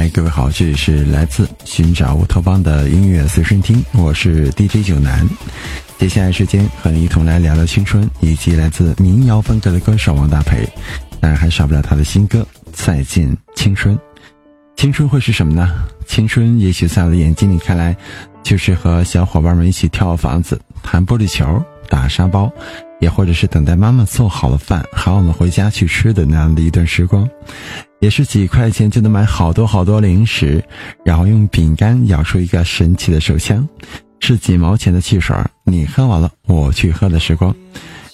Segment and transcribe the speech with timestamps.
[0.00, 5.28] 嗨，各位好，这里是来自寻找乌托邦的音乐随身听，我是 DJ 九南。
[5.98, 10.66] 接下来时间和你一同来聊聊青春，以及来自民谣风格的歌手王大培。
[11.20, 12.38] 当然还少不了他的新歌
[12.72, 13.94] 《再见青春》。
[14.74, 15.84] 青春会是什么呢？
[16.06, 17.94] 青春也许在我的眼睛里看来，
[18.42, 22.50] 就是和小伙伴们一起跳房子、弹玻璃球、打沙包，
[23.00, 27.28] 也或者是等待妈妈做好了饭喊我们回家去吃的那样的一段时光。
[27.98, 30.64] 也是几块钱就能买好多好多零食，
[31.04, 33.68] 然后用饼干咬出一个神奇的手枪。
[34.20, 35.34] 是几毛钱的汽水，
[35.64, 37.54] 你喝完了，我去喝的时光。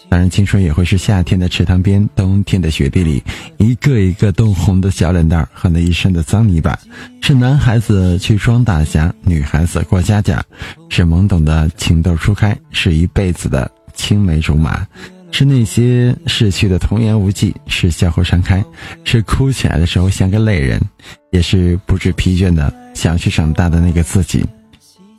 [0.08, 3.22] 当然，青春也会是夏天的池塘边，冬天的雪地里，
[3.58, 6.78] 一个一个冻红的小脸蛋和那一身的脏泥巴。
[7.20, 10.42] 是男孩子去装大侠，女孩子过家家。
[10.88, 14.86] 是懵懂的情窦初开，是一辈子的青梅竹马。
[15.32, 18.64] 是那些逝去的童言无忌，是笑口常开，
[19.04, 20.80] 是哭起来的时候像个泪人，
[21.30, 24.42] 也是不知疲倦的想去长大的那个自己。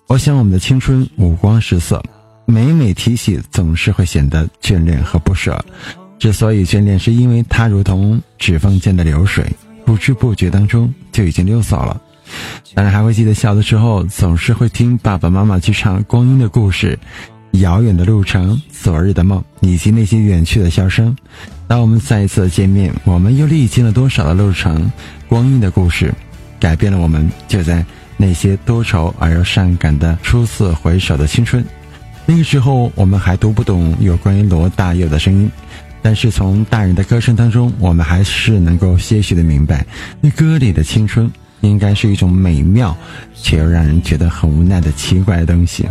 [0.07, 2.01] 我想我们的青春五光十色，
[2.49, 5.63] 每每提起总是会显得眷恋和不舍。
[6.17, 9.45] 之所以眷恋，是因为它如同指缝间的流水，
[9.85, 12.01] 不知不觉当中就已经溜走了。
[12.73, 16.97] 当然还会记得小的时候，总是会听爸爸妈妈去唱光阴的故事，
[17.51, 21.13] 遥远的路程，昨日的梦，以及那些远去的笑声。
[21.67, 24.89] 当我们再一次的见面，我们又历经了多少的路程？
[25.27, 26.13] 光阴的故事，
[26.61, 27.85] 改变了我们，就在。
[28.19, 31.63] 那些多愁而又善感的初次回首的青春，
[32.29, 35.49] 那个时候我们还读不懂有关于罗大佑的声音，
[36.01, 39.85] 但是从大人的歌声当中，我们还是能够些许的明白，
[40.19, 42.95] 那歌里的青春应该是一种美妙，
[43.33, 45.87] 却又让人觉得很无奈的奇怪的东西。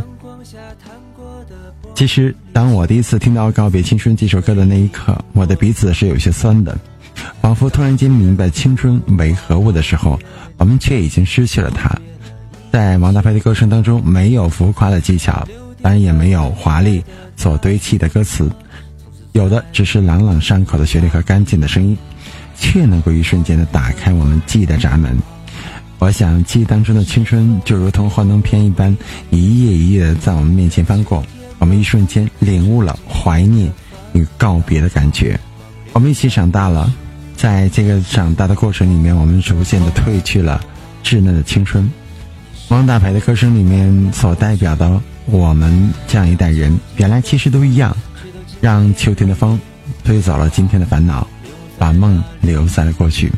[1.94, 6.76] 其实，当我第一次听到《告别青春》这首歌的那一刻，我的鼻子是有些酸的。
[7.40, 10.20] 仿佛突然间明白青春为何物的时候，
[10.58, 11.90] 我们却已经失去了它。
[12.70, 15.48] 在王大培的歌声当中，没有浮夸的技巧，
[15.82, 17.02] 当然也没有华丽
[17.36, 18.50] 所堆砌的歌词，
[19.32, 21.96] 有的只是朗朗上口的旋律和干净的声音，
[22.56, 25.16] 却能够一瞬间的打开我们记忆的闸门。
[25.98, 28.94] 我想，记忆当中的青春就如同幻灯片一般，
[29.30, 31.24] 一页一页的在我们面前翻过，
[31.58, 33.72] 我们一瞬间领悟了怀念
[34.12, 35.38] 与告别的感觉。
[35.92, 36.92] 我们一起长大了，
[37.34, 40.62] 在这个长大的过程里面，我们逐渐的褪去了
[41.02, 41.90] 稚嫩的青春。
[42.68, 47.94] 汪大牌的歌声里面所代表的我们这样一代人，原来其实都一样，
[48.60, 49.58] 让秋天的风
[50.04, 51.26] 推走了今天的烦恼，
[51.78, 53.30] 把梦留在了过去。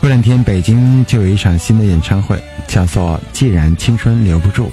[0.00, 4.66] 过两天北京就有一场新的演唱会，叫做《既然青春留不住》，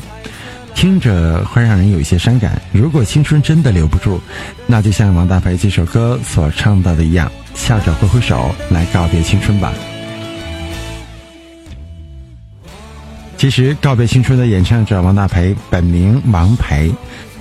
[0.76, 2.62] 听着会让人有一些伤感。
[2.72, 4.22] 如果青春真的留不住，
[4.68, 9.74] 那就像王大培这首歌所唱到的一样，笑着挥挥手来告别青春吧。
[13.38, 16.92] 其实，告别青春的演唱者王大培本名王培，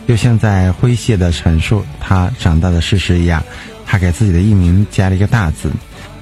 [0.09, 3.43] 就像在诙谐的阐述他长大的事实一样，
[3.87, 5.71] 他给自己的艺名加了一个大字，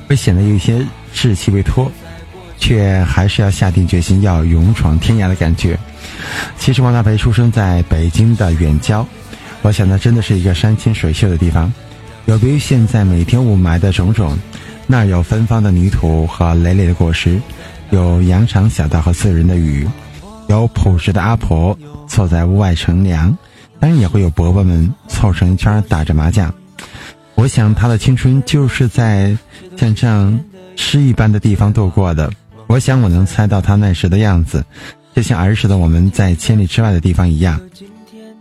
[0.07, 1.91] 会显得有一些稚气未脱，
[2.59, 5.77] 却还是要下定决心要勇闯天涯的感觉。
[6.59, 9.05] 其实，王大培出生在北京的远郊，
[9.63, 11.73] 我想那真的是一个山清水秀的地方，
[12.27, 14.39] 有别于现在每天雾霾的种种，
[14.87, 17.41] 那儿有芬芳的泥土和累累的果实。
[17.93, 19.87] 有羊肠小道和醉人的雨，
[20.49, 23.37] 有朴实的阿婆坐在屋外乘凉，
[23.79, 26.53] 当然也会有伯伯们凑成一圈打着麻将。
[27.35, 29.37] 我想他的青春就是在
[29.77, 30.41] 像这样
[30.75, 32.33] 诗一般的地方度过的。
[32.67, 34.65] 我想我能猜到他那时的样子，
[35.15, 37.61] 就像儿时的我们在千里之外的地方一样。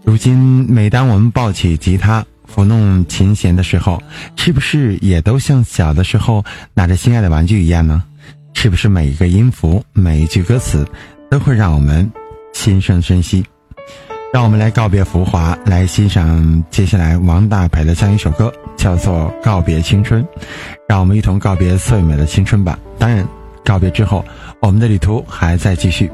[0.05, 0.37] 如今，
[0.71, 2.25] 每当我们抱起吉他
[2.55, 4.01] 抚弄琴弦的时候，
[4.37, 6.41] 是不是也都像小的时候
[6.73, 8.01] 拿着心爱的玩具一样呢？
[8.61, 10.87] 是不是每一个音符、每一句歌词，
[11.31, 12.07] 都会让我们
[12.53, 13.43] 心生珍惜？
[14.31, 20.23] 让我们来告别浮华，来欣赏接下来王大培的这样一首歌，叫做《告别青春》。
[20.87, 22.77] 让我们一同告别最美的青春吧。
[22.99, 23.27] 当然，
[23.65, 24.23] 告别之后，
[24.59, 26.07] 我们的旅途还在继续。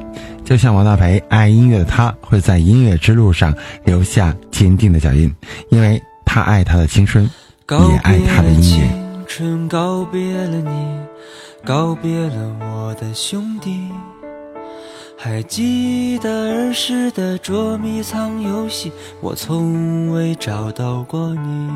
[0.46, 5.30] 就像王大培爱音乐的他，会在音乐之路上留下坚定的脚印，
[5.70, 7.30] 因为他爱他的青春，
[7.68, 9.68] 也爱他的音乐。
[9.68, 10.72] 告别了你。
[11.66, 13.90] 告别了我的兄弟，
[15.18, 21.70] 还记得儿时的捉迷藏游戏，我从未找到过你。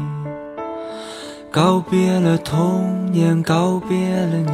[1.52, 4.52] 告别了童年，告别了你，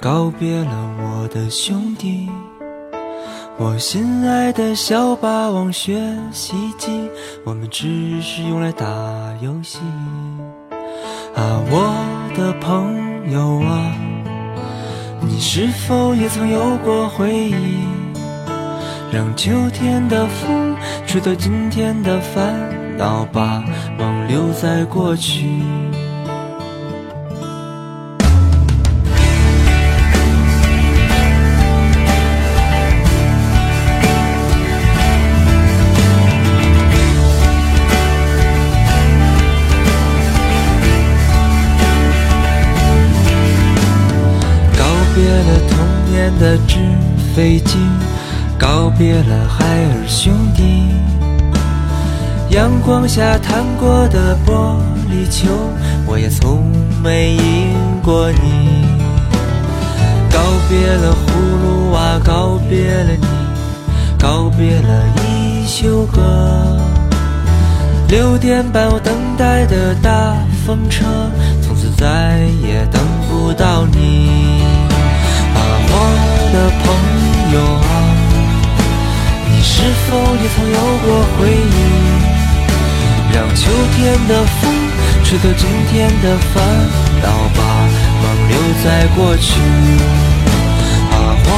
[0.00, 2.30] 告别了我的兄弟。
[3.58, 7.10] 我心爱的小霸王学习机，
[7.44, 8.86] 我们只是用来打
[9.42, 9.80] 游戏。
[11.34, 14.07] 啊，我的朋友啊。
[15.28, 17.76] 你是否也曾有过回忆？
[19.12, 20.74] 让秋天的风
[21.06, 23.62] 吹走今天的烦恼，把
[23.98, 25.62] 梦留在过去。
[45.38, 45.78] 了童
[46.10, 46.78] 年的纸
[47.34, 47.78] 飞机，
[48.58, 50.88] 告别了海尔兄弟。
[52.50, 54.78] 阳光下弹过的玻
[55.10, 55.48] 璃球，
[56.06, 56.64] 我也从
[57.02, 58.86] 没赢过你。
[60.30, 61.16] 告别了葫
[61.62, 63.26] 芦娃，告别了你，
[64.18, 66.78] 告别了一休哥。
[68.08, 71.04] 六点半我等待的大风车，
[71.60, 72.47] 从此再
[84.28, 84.70] 的风
[85.24, 86.62] 吹走今天的烦
[87.22, 87.60] 恼，把
[88.20, 88.54] 梦留
[88.84, 89.58] 在过去。
[91.10, 91.50] 啊，我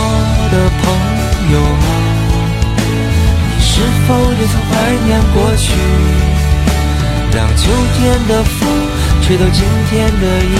[0.52, 0.82] 的朋
[1.52, 1.90] 友啊，
[2.78, 4.08] 你是否
[4.38, 4.72] 也曾怀
[5.04, 5.66] 念过去？
[7.32, 7.62] 让秋
[7.98, 8.58] 天的风
[9.22, 10.56] 吹走今天的阴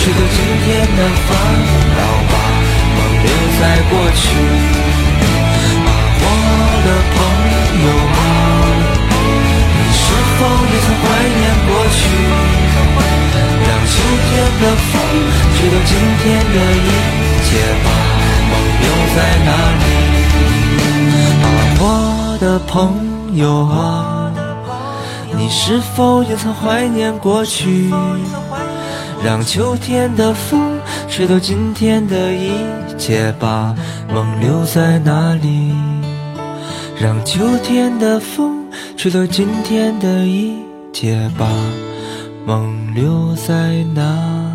[0.00, 0.66] 吹走今天
[0.96, 1.30] 的烦
[1.96, 2.00] 恼，
[2.30, 2.34] 把
[2.96, 3.26] 梦留
[3.58, 4.22] 在过去。
[5.84, 5.90] 啊，
[6.20, 6.26] 我
[6.86, 7.16] 的朋
[7.84, 8.20] 友啊，
[9.74, 10.00] 你是
[10.38, 10.40] 否
[10.70, 11.04] 也曾怀
[11.38, 11.98] 念过去？
[13.60, 13.92] 让秋
[14.24, 14.30] 天
[14.60, 14.90] 的风
[15.56, 15.90] 吹走今
[16.22, 16.24] 天
[16.54, 16.56] 的
[16.86, 16.90] 一
[17.44, 17.48] 切，
[17.84, 17.86] 把
[18.48, 19.48] 梦留在那
[19.78, 19.82] 里。
[21.42, 21.46] 啊，
[21.80, 21.82] 我
[22.40, 22.72] 的朋
[23.36, 24.32] 友啊，
[25.36, 27.90] 你是否也曾怀念过去？
[29.24, 30.78] 让秋天的风
[31.08, 32.50] 吹走今天的一
[32.96, 33.74] 切，把
[34.12, 35.72] 梦留在那里。
[37.00, 38.64] 让秋天的风
[38.96, 40.56] 吹走今天的一
[40.92, 41.46] 切，把
[42.46, 44.50] 梦留在那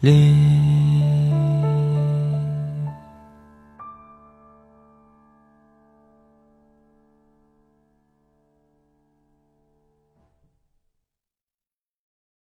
[0.00, 0.61] 里。